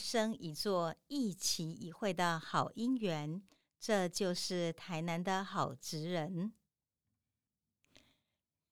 [0.00, 3.42] 生一座一期一会的好姻缘。
[3.78, 6.52] 这就是台南的好职人。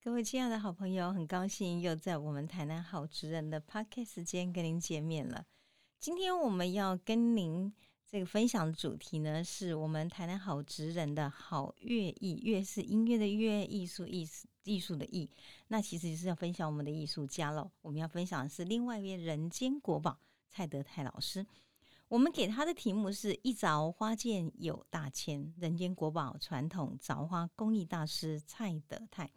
[0.03, 5.45] 各位亲爱的好朋友，很高兴又在我们台南好职人的 p o c k e t 时间跟您见面了。
[5.99, 7.73] 今天我们要跟您
[8.07, 15.31] 这个分享的主题呢，是我们台南好职人的好乐艺，乐是音乐的乐，艺术艺术艺术的艺。
[15.69, 17.71] 那其实就是要分享我们的艺术家喽。
[17.81, 21.47] 我们要分享的是另外一位人间国宝蔡德泰老师。
[22.09, 29.31] 我们给他的题目是一凿花剑有大千，人间国宝传统凿花工艺大师蔡德泰。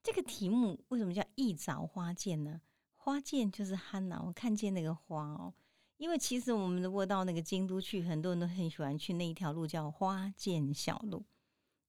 [0.00, 2.60] 这个题目为什么叫一凿花剑呢？
[2.94, 5.52] 花剑就是憨呐，我看见那个花哦。
[5.96, 11.24] 因为其实我们如果到那个京都去，很多人都很喜欢去那一条路叫花见小路。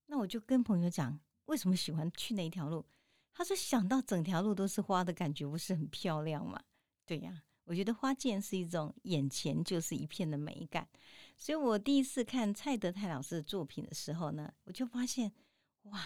[0.08, 2.86] 那我就跟朋友讲，为什么喜欢去那一条路？
[3.32, 6.60] 他说想到整条路都是花的感觉，不是很漂亮吗？
[7.06, 7.44] 对呀。
[7.66, 10.88] 我觉得花剑是一种眼前就是一片的美感，
[11.38, 15.32] 所以我第一次看蔡德泰老师的作品的时候呢，我就发现，
[15.84, 16.02] 哇，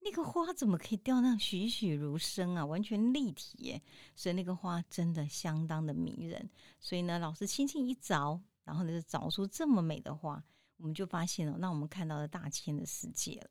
[0.00, 3.82] 那个花怎么可以雕那栩栩如生啊，完全立体耶！
[4.14, 6.50] 所以那个花真的相当的迷人。
[6.80, 10.42] 所以呢，老师轻轻一凿，然后呢就凿出这么美的花，
[10.78, 13.50] 我们就发现了，那我们看到了大千的世界了。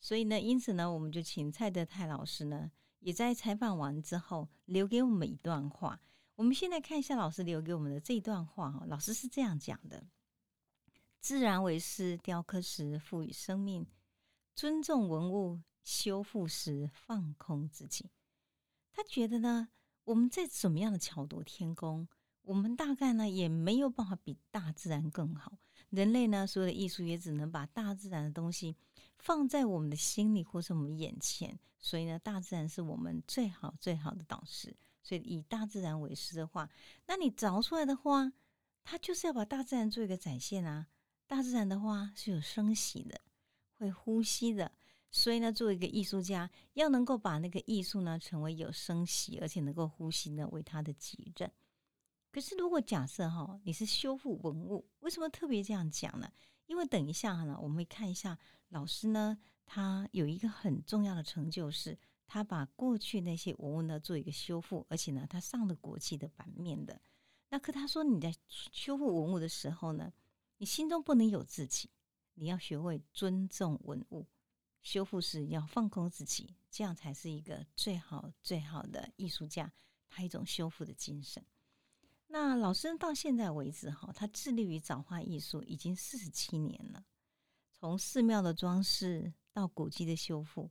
[0.00, 6.00] 所以呢，因此呢，我们就请蔡德泰老师呢，也在采访完之后留给我们一段话。
[6.36, 10.04] 我们现在看一下老师留给我们的这一段话哈，老师是这样讲的：
[11.18, 13.86] 自然为师，雕刻时赋予生命，
[14.54, 18.10] 尊重文物，修复时放空自己。
[18.92, 19.68] 他觉得呢，
[20.04, 22.06] 我们再怎么样的巧夺天工，
[22.42, 25.58] 我们大概呢也没有办法比大自然更好。
[25.88, 28.76] 人类呢，所有的艺术也只能把大自然的东西
[29.16, 34.76] 放在我们的心里或是我们眼前，所以呢，大自然是我们最好最好的导师。
[35.06, 36.68] 所以以大自然为师的话，
[37.06, 38.32] 那你凿出来的花，
[38.82, 40.88] 它就是要把大自然做一个展现啊。
[41.28, 43.20] 大自然的花是有生息的，
[43.74, 44.72] 会呼吸的。
[45.12, 51.48] 所以呢，作为一个艺术家，要能够把那个艺术呢，成为有生息而且能够呼吸呢，为他的己任。
[52.32, 56.28] 可是如果假设哈，你是修复文物，为什么特别这样讲呢？
[56.66, 58.36] 因为等一下呢，我们会看一下
[58.70, 67.00] 老师呢，他有一个很重要的成就是他把过去那些文物呢做一个修复，而且呢，他上了国际的版面的。
[67.48, 70.12] 那可他说你在修复文物的时候呢，
[70.58, 71.88] 你心中不能有自己，
[72.34, 74.26] 你要学会尊重文物。
[74.82, 79.72] 修复时要放空自己，这样才是一个最好最好的艺术家。
[80.08, 81.44] 他一种修复的精神。
[82.28, 87.04] 那老师到现在为止哈，他致力于藻画艺术已经四十七年了，
[87.72, 90.70] 从寺庙的装饰到古迹的修复。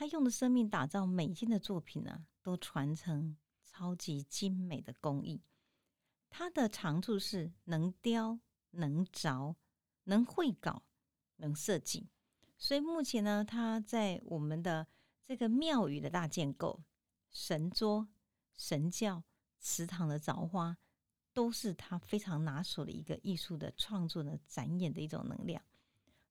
[0.00, 5.42] 他用的生命打造每一件的作品呢，都传承超级精美的工艺。
[6.30, 8.40] 他的长处是能雕、
[8.70, 9.56] 能凿、
[10.04, 10.84] 能绘稿、
[11.36, 12.08] 能设计。
[12.56, 14.86] 所以目前呢，他在我们的
[15.26, 16.82] 这个庙宇的大建构、
[17.30, 18.08] 神桌、
[18.56, 19.22] 神教、
[19.58, 20.78] 祠堂的凿花，
[21.34, 25.62] 都是他非常拿手的一个艺术的创作的展演的一种能量。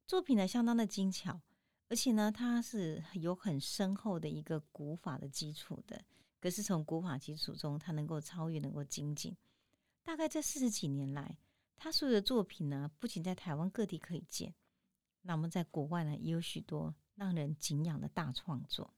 [0.07, 1.39] 作品呢，相当的精巧。
[1.89, 6.05] 而且呢，它是有很深厚的一个古法的基础的。
[6.39, 9.35] 可是从古法基础中，它能够超越，能够精进。
[10.03, 11.37] 大概这四十几年来，
[11.75, 14.53] 他所有的作品呢，不仅在台湾各地可以见，
[15.23, 18.93] 那么在国外呢，也有许多让人敬仰的大创作。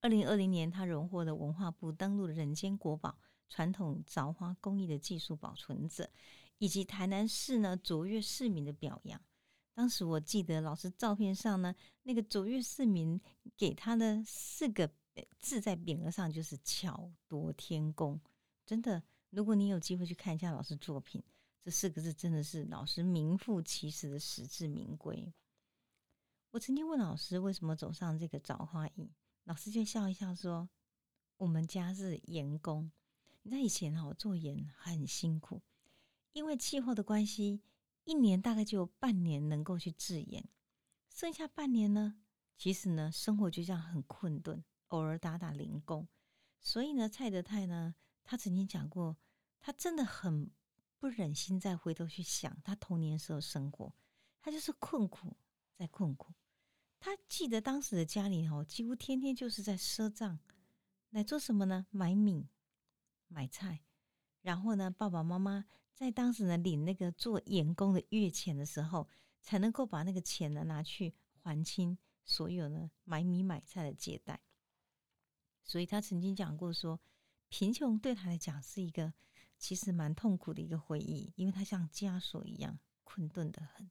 [0.00, 6.10] 二零二零年，他荣获了文化部登录的人间国宝传统凿花工艺的技术保存者，
[6.58, 9.20] 以及台南市呢卓越市民的表扬。
[9.76, 13.20] 当时我记得老师照片上呢，那个卓越市民
[13.58, 14.90] 给他的四个
[15.38, 18.18] 字在匾额上就是“巧夺天工”。
[18.64, 21.22] 真的，如果你有机会去看一下老师作品，
[21.62, 25.30] 这四个字真的是老师名副其实的实至名归。
[26.52, 29.12] 我曾经问老师为什么走上这个枣花艺，
[29.44, 30.70] 老师就笑一笑说
[31.36, 32.90] ：“我们家是盐工，
[33.42, 35.60] 你在以前哈做盐很辛苦，
[36.32, 37.60] 因为气候的关系。”
[38.06, 40.48] 一年大概就有半年能够去制盐，
[41.10, 42.20] 剩下半年呢，
[42.56, 46.06] 其实呢生活就这样很困顿，偶尔打打零工。
[46.60, 49.16] 所以呢，蔡德泰呢，他曾经讲过，
[49.58, 50.48] 他真的很
[51.00, 53.92] 不忍心再回头去想他童年时候生活，
[54.40, 55.36] 他就是困苦
[55.74, 56.32] 在困苦。
[57.00, 60.38] 他记得当时的家里哦，几乎天天就是在赊账
[61.10, 61.86] 来做什么呢？
[61.90, 62.48] 买米、
[63.26, 63.80] 买菜，
[64.42, 65.64] 然后呢，爸爸妈妈。
[65.96, 69.08] 在当时呢，领那个做员工的月钱的时候，
[69.40, 74.38] 才能够把那个钱呢拿去还清所有呢买米买菜的借贷。
[75.64, 77.00] 所以他曾经讲过说，
[77.48, 79.10] 贫穷对他来讲是一个
[79.56, 83.90] 其实蛮痛苦的一个回忆，因为他像枷锁一样困顿的很。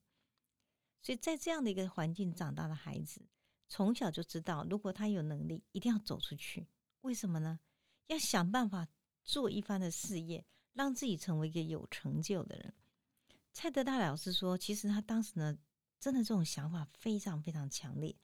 [1.02, 3.28] 所以在这样的一个环境长大的孩子，
[3.68, 6.68] 从小就知道，如果他有能力，一定要走出去。
[7.02, 7.60] 为什么呢？
[8.06, 8.88] 要想办法
[9.24, 12.72] 做一番的事业，让自己成为一个有成就的人。
[13.52, 15.58] 蔡德大老师说，其实他当时呢，
[16.00, 18.16] 真的这种想法非常非常强烈，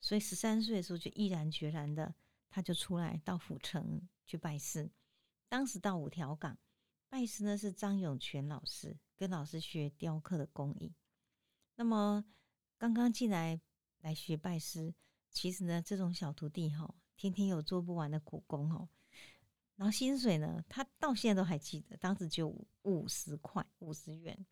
[0.00, 2.14] 所以十三岁的时候就毅然决然的，
[2.50, 4.90] 他就出来到府城去拜师。
[5.48, 6.58] 当时到五条港
[7.08, 10.92] 拜师呢，是张永全老师跟老师学雕刻的工艺。
[11.76, 12.24] 那么
[12.76, 13.60] 刚刚进来
[14.00, 14.92] 来学拜师，
[15.30, 18.88] 其实呢，这种小徒弟哈，天天有做不完的苦工哦。
[19.76, 24.46] 然后薪水呢，他到现在都还记得，当时就五十块五十元。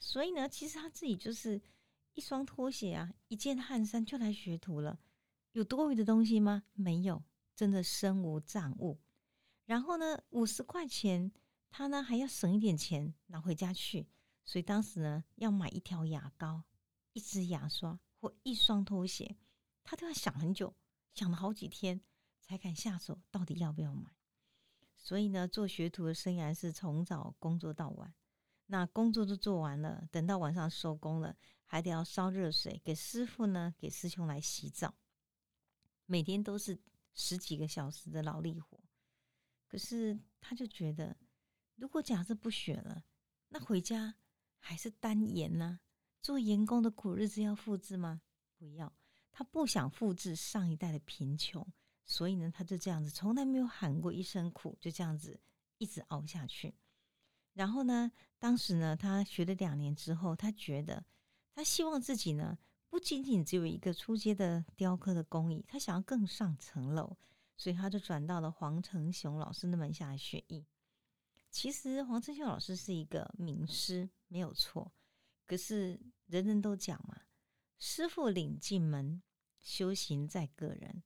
[0.00, 1.60] 所以呢，其实他自己就是
[2.14, 4.98] 一双拖鞋啊，一件汗衫就来学徒了。
[5.52, 6.64] 有多余的东西吗？
[6.74, 7.22] 没有，
[7.54, 8.98] 真的身无长物。
[9.64, 11.30] 然后呢，五十块钱，
[11.70, 14.08] 他呢还要省一点钱拿回家去。
[14.44, 16.64] 所以当时呢，要买一条牙膏、
[17.12, 19.36] 一支牙刷或一双拖鞋，
[19.84, 20.74] 他都要想很久，
[21.14, 22.00] 想了好几天
[22.40, 24.17] 才敢下手，到底要不要买。
[24.98, 28.12] 所以呢，做学徒的生涯是从早工作到晚。
[28.66, 31.34] 那工作都做完了，等到晚上收工了，
[31.64, 34.94] 还得要烧热水给师傅呢，给师兄来洗澡。
[36.04, 36.78] 每天都是
[37.14, 38.78] 十几个小时的劳力活。
[39.66, 41.16] 可是他就觉得，
[41.76, 43.04] 如果假设不学了，
[43.48, 44.16] 那回家
[44.58, 45.80] 还是单盐呢？
[46.20, 48.20] 做盐工的苦日子要复制吗？
[48.58, 48.92] 不要，
[49.30, 51.66] 他不想复制上一代的贫穷，
[52.08, 55.38] 所以呢，他就这样子，从来没有喊过一声苦，就这样子
[55.76, 56.74] 一直熬下去。
[57.52, 58.10] 然后呢？
[58.38, 61.04] 当时呢，他学了两年之后，他觉得
[61.52, 62.56] 他希望自己呢，
[62.88, 67.16] 不仅仅只有一个出阶的雕刻的工艺，他想要更上层楼，
[67.56, 70.64] 所以他就转到了黄成雄老师的门下来学艺。
[71.50, 74.92] 其实黄成雄老师是一个名师，没有错。
[75.44, 77.20] 可是人人都讲嘛，
[77.78, 79.20] 师傅领进门，
[79.60, 81.02] 修行在个人。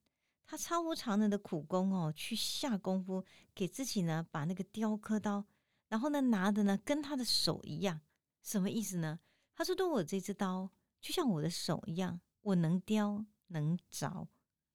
[0.53, 5.43] 他超乎常人的苦功哦，去下功夫，给自己呢，把那个雕刻刀。
[5.87, 7.99] 然后呢，拿的呢跟他的手一样，
[8.43, 9.19] 什么意思呢？
[9.55, 10.69] 他说：“对我这支刀
[11.01, 14.27] 就像我的手一样，我能雕能凿，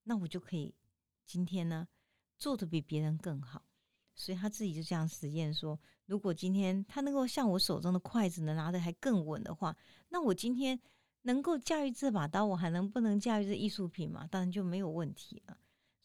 [0.02, 0.74] 那我就可以
[1.24, 1.86] 今天呢
[2.36, 3.62] 做的比别人更好。”
[4.16, 9.76] 所以他自己就这样实验说：“如果今天他能够像我手中的筷子呢拿的还更稳的话，
[10.08, 10.80] 那我今天
[11.22, 14.26] 能够驾驭这把刀，我还能不能驾驭这艺术品嘛？
[14.26, 15.56] 当然就没有问题了。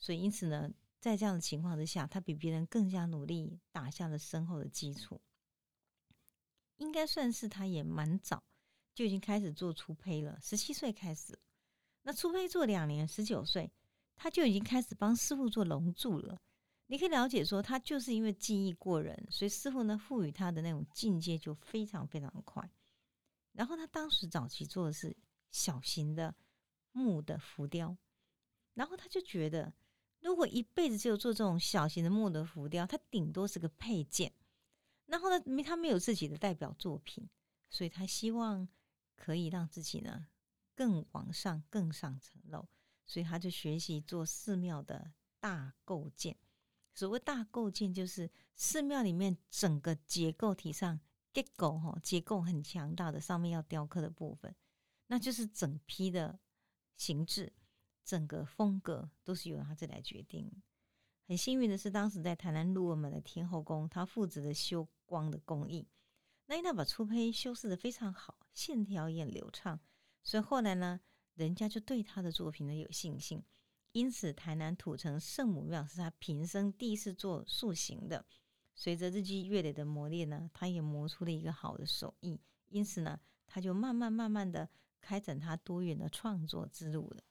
[0.03, 0.69] 所以因此呢。”
[1.03, 5.19] 在这样的情况之下，他比别人更加努力，打下了深厚的基础。
[6.77, 8.41] 应该算是他也蛮早
[8.95, 11.37] 就已经开始做粗胚了，十七岁开始。
[12.03, 13.69] 那粗胚做两年，十九岁
[14.15, 16.41] 他就已经开始帮师傅做龙柱了。
[16.87, 22.71] 你可以了解说，他就是因为技艺过人，所以师傅呢赋予他的那种境界就非常非常快。
[23.51, 25.13] 然后他当时早期做的是
[25.51, 26.33] 小型的
[26.93, 27.97] 木的浮雕，
[28.73, 29.73] 然后他就觉得。
[30.23, 34.33] 如果一辈子只有做这种小型的木的浮雕，它顶多是个配件。
[35.05, 37.29] 然后呢，没他没有自己的代表作品，
[37.69, 38.67] 所以他希望
[39.17, 40.27] 可以让自己呢
[40.73, 42.65] 更往上、更上层楼。
[43.05, 45.11] 所以他就学习做寺庙的
[45.41, 46.37] 大构件。
[46.93, 50.99] 所谓大构件，就是寺庙里面整个结构体上
[51.33, 54.55] 结构哈结构很强大的上面要雕刻的部分，
[55.07, 56.39] 那就是整批的
[56.95, 57.51] 形制。
[58.03, 60.51] 整个风格都是由他这来决定。
[61.25, 65.87] 很幸运的是，当时在台南鹿耳门的天后宫，他负责的修光的工艺，
[66.47, 69.79] 那他把粗胚修饰的非常好，线条也流畅，
[70.21, 70.99] 所以后来呢，
[71.35, 73.41] 人家就对他的作品呢有信心。
[73.93, 78.25] 因此，台南土城圣母庙是他平生第一次做塑形的。
[78.75, 82.41] 随着日积月累的磨练呢，他也磨出了一个好的手艺。
[82.69, 84.67] 因此呢，他就慢慢慢慢的
[84.99, 87.23] 开展他多元的创作之路了。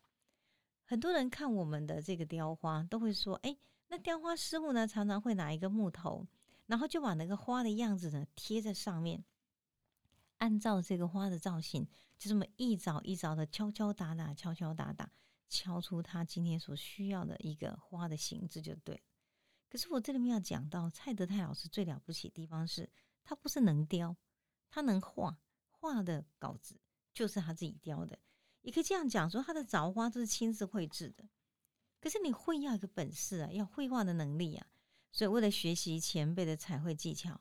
[0.93, 3.57] 很多人看我们的这个雕花，都会说：“哎，
[3.89, 6.27] 那雕花师傅呢，常常会拿一个木头，
[6.67, 9.25] 然后就把那个花的样子呢贴在上面，
[10.37, 15.11] 按照这个花的造型，就这么一凿一凿的敲敲打打，敲敲打打，
[15.49, 19.03] 敲出他今天所需要的一个花的形制就对。
[19.71, 22.87] 可是我这里面要讲到蔡德泰老师最了不起的地方是，
[23.25, 24.15] 他不是能雕，
[24.69, 25.39] 他能画
[25.71, 26.79] 画的稿子
[27.15, 28.19] 就是他自己雕的。”
[28.63, 31.25] 也可以这样讲，说他的凿花都是亲自绘制的。
[32.01, 34.67] 可是你会要一个本事啊，要绘画的能力啊。
[35.13, 37.41] 所以为了学习前辈的彩绘技巧，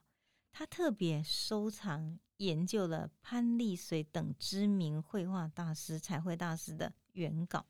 [0.51, 7.65] 他特别收藏研究了潘丽水等知名绘画大师、彩绘大师的原稿，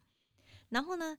[0.70, 1.18] 然后呢，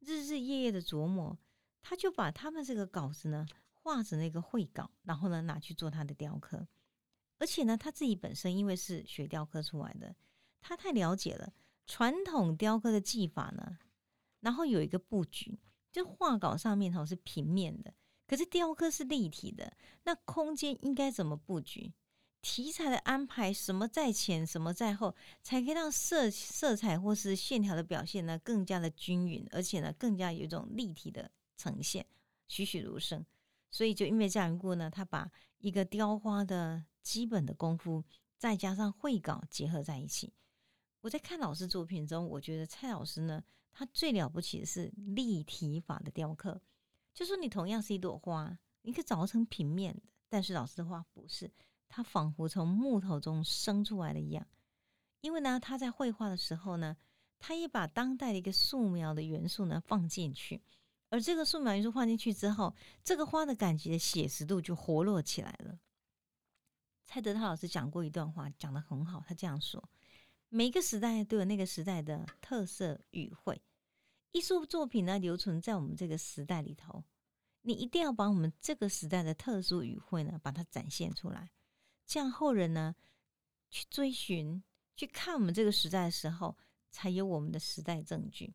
[0.00, 1.38] 日日夜夜的琢磨。
[1.86, 6.66] 他就把他们这个稿子呢画成那个绘稿，然后呢拿去做他的雕刻。
[7.36, 10.16] 而且呢，他自己本身因为是学雕刻出来的，
[10.62, 11.52] 他太了解了
[11.86, 13.78] 传统雕刻的技法呢。
[14.40, 15.58] 然后有一个布局，
[15.90, 17.94] 就画稿上面头是平面的，
[18.26, 19.74] 可是雕刻是立体的，
[20.04, 21.92] 那空间应该怎么布局？
[22.42, 32.04] 题材的安排，什么在前，什么在后，才可以让色色彩或是线条的表现呢更加的均匀，而且呢更加有一种立体的呈现，
[32.46, 33.24] 栩栩如生。
[33.70, 38.04] 所以就因为这样缘故呢，他把一个雕花的基本的功夫，
[38.36, 40.34] 再加上绘稿结合在一起。
[41.04, 43.44] 我在看老师作品中，我觉得蔡老师呢，
[43.74, 46.58] 他最了不起的是立体法的雕刻。
[47.12, 51.52] 就说你同样是一朵花，你可以凿成平面的，但是老师的画不是。
[51.90, 54.46] 它仿佛从木头中生出来的一样，
[55.20, 56.96] 因为呢，他在绘画的时候呢，
[57.38, 60.62] 他也把当代的一个素描的元素呢放进去，
[61.10, 65.78] 而这个素描元素放进去之后，这个花的感觉的写实度就活络起来了。
[67.04, 69.86] 蔡德涛老师讲过一段话，讲的很好，他这样说：
[70.54, 73.60] 每个时代都有那个时代的特色语汇，
[74.30, 77.02] 艺术作品呢留存在我们这个时代里头，
[77.62, 81.50] 你一定要把我们这个时代的特殊语汇呢，把它展现出来。
[82.06, 82.94] 这样后人呢，
[83.68, 84.62] 去追寻、
[84.94, 86.56] 去看我们这个时代的时候，
[86.88, 88.54] 才有我们的时代证据。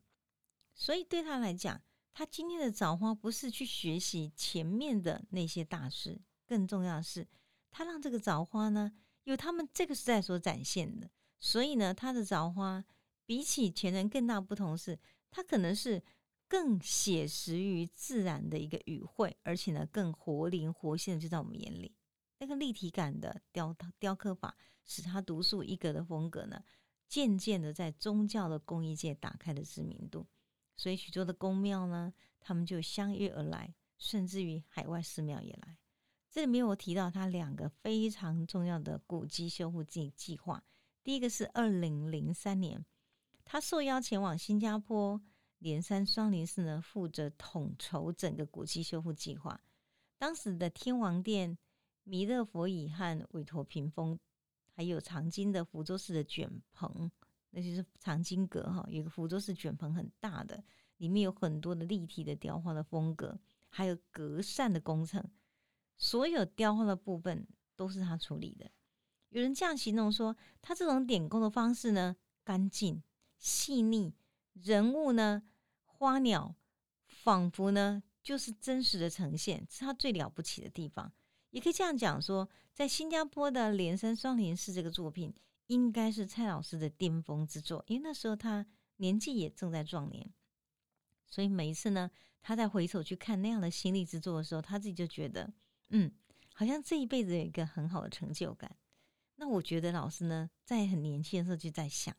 [0.74, 1.82] 所以对他来讲，
[2.14, 7.28] 他今天的枣花不是去学习前面的那些大师，更重要的是，
[7.70, 8.90] 他让这个枣花呢，
[9.24, 11.10] 有他们这个时代所展现的。
[11.40, 12.84] 所以呢，他的枣花
[13.24, 14.98] 比起前人更大不同是，
[15.30, 16.02] 它可能是
[16.46, 21.96] 更写实于自然的一个语汇，而且呢，更活灵活现的就在我们眼里。
[22.38, 26.62] 那个立体感的雕雕刻法，使他独树一格的风格呢，
[27.08, 30.26] 渐渐的在宗教的工艺界打开了知名度。
[30.76, 35.78] 所以许多的宫庙呢，他们就相约而来，甚至于海外寺庙也来。
[36.30, 40.64] 这里面我提到他两个非常重要的古迹修复计计划。
[41.02, 42.84] 第一个是二零零三年，
[43.44, 45.20] 他受邀前往新加坡
[45.58, 49.60] 连山双林寺呢，负责统筹整个古迹修复计划。
[50.18, 51.58] 当时的天王殿。
[52.02, 54.18] 弥勒佛椅和韦陀屏风，
[54.72, 57.08] 还有长金的福州市的卷棚，
[57.50, 58.84] 那就是长金阁哈。
[58.88, 60.64] 有个福州市卷棚很大的，
[60.96, 63.38] 里面有很多的立体的雕花的风格，
[63.68, 65.22] 还有隔扇的工程，
[65.98, 68.68] 所有雕花的部分都是他处理的。
[69.30, 73.02] 有人这样形容说，他这种点工的方式呢，干净
[73.38, 74.12] 细腻，
[74.54, 75.42] 人物呢，
[75.86, 76.54] 花鸟
[77.06, 81.12] 仿佛呢就是真实的呈现，是他最了不起的地方。
[81.50, 85.34] 也可以这样讲说，在新加坡的连山双林寺这个作品，
[85.66, 90.28] 应该是蔡老师的巅峰之作，因为那时候他年纪也正在壮年，
[91.26, 92.10] 所以每一次呢，
[92.42, 95.52] 他在回首去看那样的心力之作的时候，他自己就觉得，
[95.88, 96.10] 嗯，
[96.54, 98.76] 好像这一辈子有一个很好的成就感。
[99.40, 102.14] 那我觉得老师呢，在很年轻的时候就在想，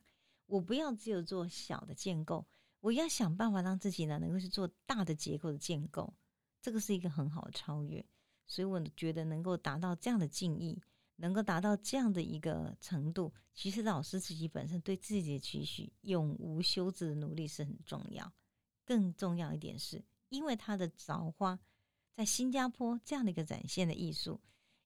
[0.47, 2.43] 我不要只有做小的建构，
[2.79, 6.11] 我要想办法让自己呢，能够去做大的结构的建构，
[6.59, 8.03] 这个是一个很好的超越。
[8.47, 10.81] 所以我觉得能够达到这样的境意，
[11.17, 18.33] 能够达到这样的一个程度，其实老师自己本身对自己的期许，永无休止的努力是很重要。
[18.83, 21.59] 更重要一点是，因为他的枣花
[22.15, 24.41] 在新加坡这样的一个展现的艺术，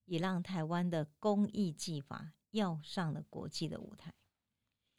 [0.06, 4.12] 也让台湾的工艺技法要上了国际的舞台。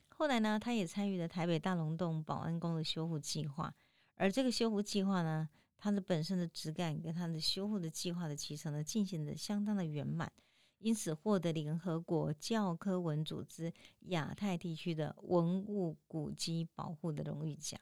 [0.09, 3.75] 后来呢，他也参与了台北大龙洞保安宫的修复计划，
[4.15, 5.49] 而这个修复计划呢。
[5.79, 10.33] 它的本身的质感跟它的修复的计划的集成呢，进行的相当的圆满，
[10.79, 13.71] 因此获得联合国教科文组织
[14.07, 17.79] 亚太地区的文物古迹保护的荣誉奖。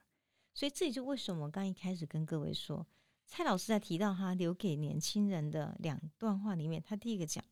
[0.53, 2.85] 所以这也就为什么我刚一开始跟各位说，
[3.25, 7.43] 蔡老师在提到他留给年轻人的两段话里面，他第一个讲，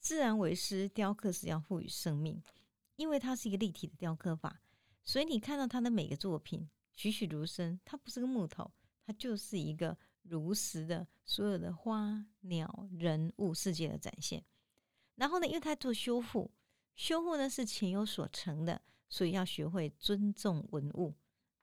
[0.00, 2.42] 自然为师，雕刻是要赋予生命，
[2.96, 4.60] 因为它是一个立体的雕刻法，
[5.02, 8.70] 所以你看到他的每个作品栩栩如生，它不是个木头。
[9.06, 14.42] 它就是一个如实的所有的花鸟人物世界的展现。
[15.16, 16.50] 然后呢，因为它做修复，
[16.96, 18.80] 修复呢是情有所成的，
[19.10, 21.14] 所以要学会尊重文物。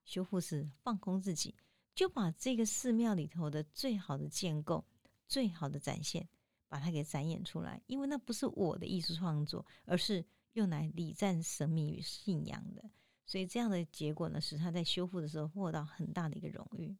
[0.05, 1.55] 修复是放空自己，
[1.93, 4.85] 就把这个寺庙里头的最好的建构、
[5.27, 6.27] 最好的展现，
[6.67, 7.81] 把它给展演出来。
[7.87, 12.89] 因为那不是我的艺术创作，而是用来礼赞神明与信仰的。
[13.25, 16.97] 所以这样的结果呢，使他在修复的时候获到很大的一个荣誉。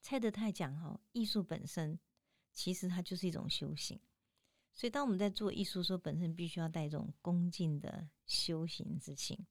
[0.00, 1.98] 蔡德泰讲哈，艺术本身
[2.52, 4.00] 其实它就是一种修行，
[4.72, 9.46] 所以当我们在做艺术的时候，本身必须要带一种恭敬的修行之情。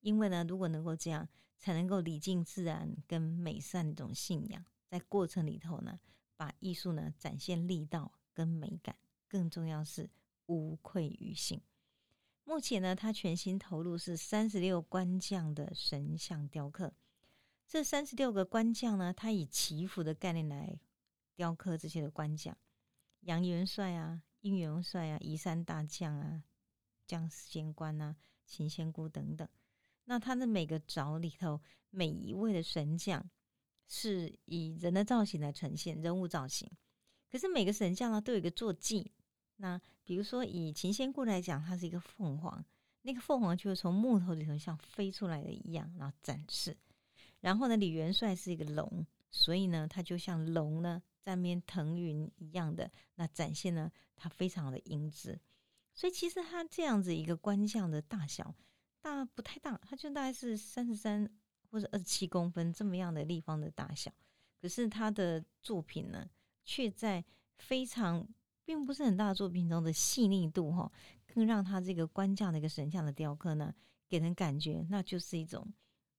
[0.00, 1.28] 因为呢，如果能够这样，
[1.58, 6.00] 才能够礼敬自然跟美善的一种信仰，在过程里头呢，
[6.36, 8.96] 把艺术呢展现力道跟美感，
[9.28, 10.08] 更重要是
[10.46, 11.60] 无愧于心。
[12.44, 16.94] 目前呢，他全心投入是三十六官将的神像雕刻。
[17.68, 20.80] 这三十六个官将呢，他以祈福的概念来
[21.36, 22.56] 雕刻这些的官将，
[23.20, 26.42] 杨元帅啊、殷元帅啊、夷山大将啊、
[27.06, 29.46] 将仙官啊、秦仙姑等等。
[30.10, 33.24] 那它的每个爪里头，每一位的神将
[33.86, 36.68] 是以人的造型来呈现人物造型。
[37.30, 39.12] 可是每个神将呢，都有一个坐骑。
[39.58, 42.64] 那比如说以秦仙姑来讲，它是一个凤凰，
[43.02, 46.76] 那个凤凰就会从木头里头像飞出来的一样，然后展示。
[47.38, 55.40] 然后呢，李元帅是一个龙，所以呢，它就像龙呢在那边腾云一样的，那展现呢它非常的英姿。
[55.94, 58.52] 所以其实它这样子一个观象的大小
[59.02, 61.28] 大不太大，它就大概是三十三
[61.70, 64.12] 或者二十七公分这么样的立方的大小。
[64.60, 66.28] 可是他的作品呢，
[66.64, 67.24] 却在
[67.56, 68.28] 非常
[68.64, 70.92] 并不是很大的作品中的细腻度哈，
[71.26, 73.74] 更让他这个官将的一个神像的雕刻呢，
[74.08, 75.66] 给人感觉那就是一种。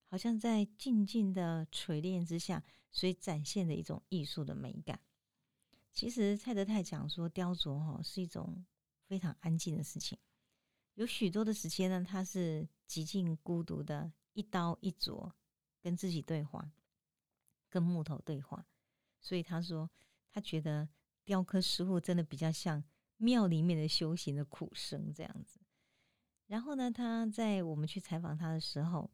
[0.07, 2.61] 好像在静静的锤炼之下，
[2.91, 4.99] 所以展现的一种艺术的美感。
[5.93, 8.65] 其实蔡德泰讲说，雕琢哈是一种
[9.07, 10.17] 非常安静的事情。
[11.01, 15.31] 有许多的时间呢，他是极尽孤独的，一刀一琢，
[15.81, 16.71] 跟自己对话，
[17.69, 18.63] 跟木头对话。
[19.19, 19.89] 所以他说，
[20.29, 20.87] 他觉得
[21.25, 22.83] 雕刻师傅真的比较像
[23.17, 25.59] 庙里面的修行的苦僧这样子。
[26.45, 29.09] 然后呢，他在我们去采访他的时候。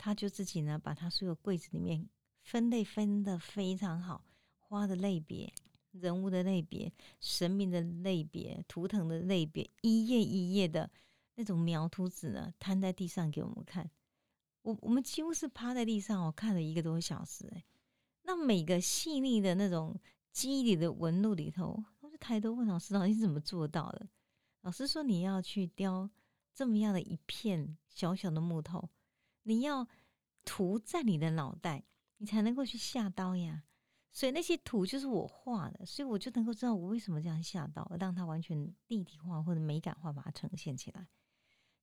[0.00, 2.08] 他就自己呢，把他所有柜子里面
[2.40, 4.24] 分类分的非常好，
[4.60, 5.52] 花的类别、
[5.90, 10.88] 人物的类别、神明的类别、图腾的类别，一页一页的
[11.38, 13.88] 那种描图纸呢，摊在地上给我们看。
[14.62, 17.46] 我我们几乎是趴在地上，我看了一个多小时。
[17.54, 17.64] 哎，
[18.22, 19.96] 那每个细腻的那种
[20.32, 24.08] 肌理的纹路里头，我就抬头问老师：“老师你怎么做到的？”
[24.62, 26.10] 老师说：“你要去雕
[26.52, 28.90] 这么样的一片小小的木头。”
[29.44, 29.86] 你要
[30.44, 31.84] 图在你的脑袋，
[32.16, 33.62] 你才能够去下刀呀。
[34.10, 41.06] 所以那些图就是我画的，所以我就能够知道我为什么这样下刀，让它完全立体化或者美感化，把它呈现起来。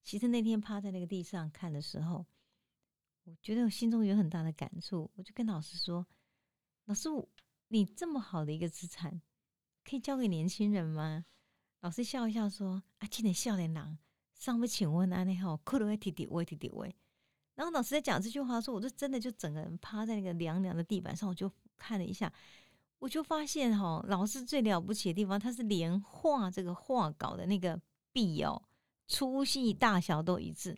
[0.06, 2.24] 其实那天趴在那个地上看的时候，
[3.24, 5.10] 我觉得我心中有很大的感触。
[5.16, 6.06] 我就跟老师说
[6.86, 7.10] ：“老师，
[7.70, 9.20] 你这么好的一个资产，
[9.84, 11.26] 可以交给年轻人吗？”
[11.82, 13.98] 老师笑一笑说：“啊，今年少年郎，
[14.36, 16.96] 上不请问安尼好，哭了会滴滴喂滴滴喂。”
[17.56, 22.32] 然后老师在讲这句话的时候，我就真的就整个人趴在那个凉凉的地板上，我就看了一下，
[23.00, 28.62] 我就发现哈，老师最了不起的地方，他是连画这个画稿的那个笔哦，
[29.08, 30.78] 粗细大小都一致。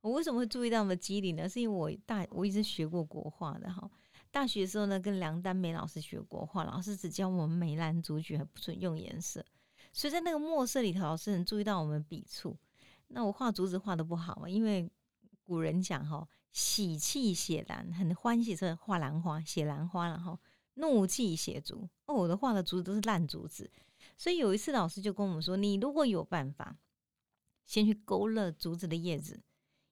[0.00, 1.48] 我为什么会注意到我们肌理呢？
[1.48, 3.90] 是因为我大我一直学过国画的哈，
[4.30, 9.44] 大学的时候呢，跟梁丹梅老师学国画，老师只教我们梅兰竹菊，还不准用颜色，
[9.92, 12.56] 所以在那个墨色里头，老师能注意到我们笔触。
[13.08, 14.90] 那我画竹子画的不好嘛，因为。
[15.48, 20.36] 古人讲哈，喜气写兰，很欢喜是画兰花，写兰花然后
[20.74, 21.88] 怒气写竹。
[22.06, 23.70] 哦，我的画的竹子都是烂竹子，
[24.18, 26.76] 所以有一次老师就跟我们说，你如果有办法，
[27.66, 29.42] 先去勾勒竹子的叶子，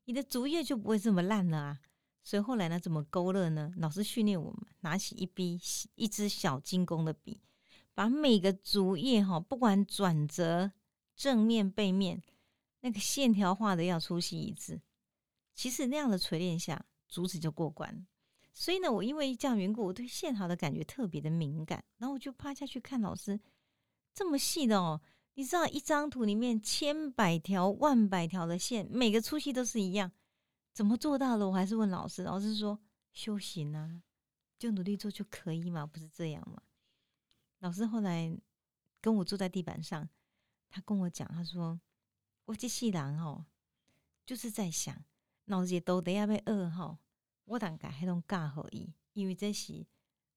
[0.07, 1.81] 你的竹叶就不会这么烂了啊。
[2.23, 3.71] 所以后来呢，怎么勾勒呢？
[3.77, 5.61] 老师训练我们，拿起一笔
[5.95, 7.43] 一支小精工的笔，
[7.93, 10.73] 把每个竹叶哈，不管转折、
[11.15, 12.23] 正面、背面，
[12.81, 14.81] 那个线条画的要粗细一致。
[15.55, 18.07] 其实那样的锤炼下，竹子就过关。
[18.55, 21.85] 所以呢，我因为这样缘故，我对线条的感觉特别的敏感。
[21.99, 23.39] 然后我就趴下去看老师
[24.15, 25.01] 这么细的哦，
[25.35, 30.11] 你知道一张图里面千百条、万百条的线，每个粗细都是一样，
[30.73, 31.49] 怎么做到的？
[31.49, 32.79] 我还是问老师，老师说
[33.13, 34.03] 修行啊，
[34.59, 36.63] 就努力做就可以嘛，不是这样吗？
[37.59, 38.37] 老师后来
[39.01, 40.09] 跟我坐在地板上，
[40.71, 41.81] 他跟我讲，他说
[42.45, 43.47] 我这细郎哦，
[44.25, 45.05] 就是在想。
[45.47, 46.99] 脑子都得要被饿哈，
[47.45, 49.85] 我大概还种尬合意，因为这是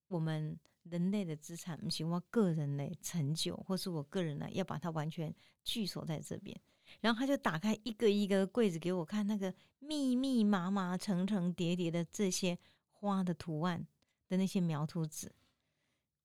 [0.09, 6.59] 我们人类的资产，不是我个人的成就，或是我个人呢要把它完全聚锁在这边。
[7.01, 12.57] 然后他就打开一个一个柜子给我看，那个密密麻麻、层层叠叠的这些
[12.89, 13.85] 花的图案
[14.29, 15.31] 的那些描图纸，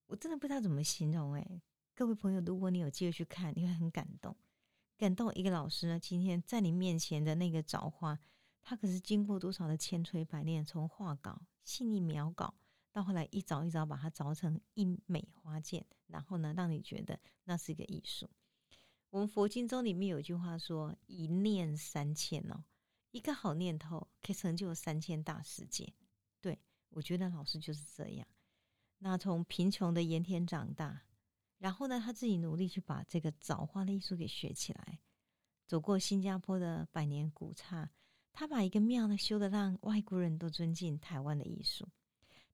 [0.06, 1.62] 我真的不知道怎么形容哎。
[1.94, 4.36] 各位朋友，如果你有机会去看，你会很感动，
[4.96, 8.18] 感动一个老师呢，今天在你面前的那个找花。
[8.62, 12.54] 他可是经过多少的千锤百炼，从画稿、细腻描稿，
[12.92, 18.28] 到后来一凿一凿把它凿成一美花剑，然后呢，让你觉得那是一个艺术。
[19.08, 22.64] 我们佛经中里面有句话说：“一念三千哦，
[23.10, 25.92] 一个好念头可以成就三千大世界。”
[26.40, 26.58] 对
[26.90, 28.26] 我觉得老师就是这样。
[28.98, 31.02] 那从贫穷的盐田长大，
[31.58, 34.98] 然后呢，他自己努力去把这个枣花的艺术给学起来，
[35.66, 37.90] 走过新加坡的百年古刹，
[38.32, 41.88] 他把一个庙呢修的让外国人都尊敬台湾的艺术。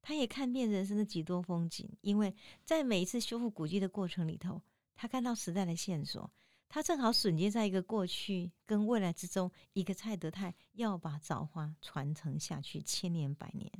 [0.08, 4.62] 他也看遍人生的几多风景，因为在每一次修复古迹的过程里头，
[4.94, 6.32] 他看到时代的线索，
[6.66, 13.70] 他正好损接在一个过去跟未来之中，一个蔡德泰要把枣花传承下去千年百年。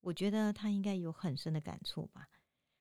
[0.00, 2.28] 我觉得他应该有很深的感触吧。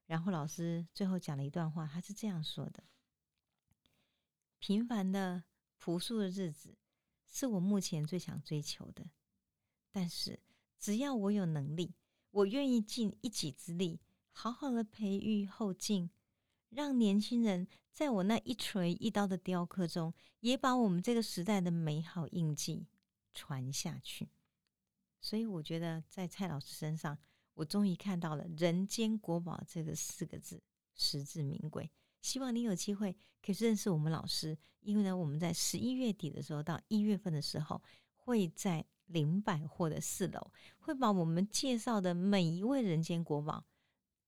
[0.07, 2.83] 然后老师最后讲了一段话，他是这样说的
[4.57, 5.43] ：“平凡的
[5.77, 6.75] 朴素的日子
[7.27, 9.07] 是我目前最想追求的，
[9.91, 10.39] 但是
[10.79, 11.93] 只要我有能力。”
[12.35, 13.97] 我愿意尽一己之力，
[14.33, 16.09] 好好的培育后进，
[16.67, 22.87] 让年轻人在我那一锤一刀的雕刻中，也把我们这个时代的美好印记
[23.33, 24.27] 传下去。
[25.21, 27.17] 所以，我觉得在蔡老师身上，
[27.53, 30.61] 我终于看到了“人间国宝”这个四个字，
[30.93, 31.89] 实至名归。
[32.21, 37.81] 希望你有机会可以认识我们老师，因为呢，我们在十一月底的时候到一月份的时候，
[38.17, 38.85] 会在。
[39.05, 43.65] 林百货的四楼会把我们介绍的每一位人间国宝，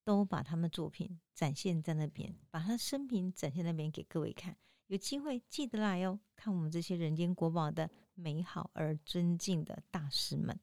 [0.04, 4.56] 都把他们作品展现在那边，把他生平展现在那边给各位看。
[4.88, 10.58] 有机会记得来哦，看我们这些人间国宝的美好而尊敬的大师们。